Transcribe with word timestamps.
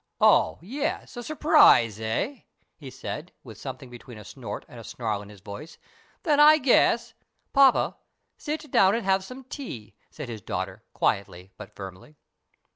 "Oh 0.19 0.57
yes! 0.63 1.15
A 1.15 1.21
surprise, 1.21 1.99
eh?" 1.99 2.39
he 2.75 2.89
said, 2.89 3.31
with 3.43 3.59
something 3.59 3.91
between 3.91 4.17
a 4.17 4.23
snort 4.25 4.65
and 4.67 4.79
a 4.79 4.83
snarl 4.83 5.21
in 5.21 5.29
his 5.29 5.41
voice. 5.41 5.77
"Then 6.23 6.39
I 6.39 6.57
guess" 6.57 7.13
"Poppa, 7.53 7.97
sit 8.35 8.71
down 8.71 8.95
and 8.95 9.05
have 9.05 9.23
some 9.23 9.43
tea," 9.43 9.93
said 10.09 10.27
his 10.27 10.41
daughter, 10.41 10.81
quietly 10.93 11.51
but 11.55 11.75
firmly. 11.75 12.15